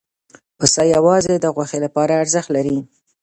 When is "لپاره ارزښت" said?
1.85-2.49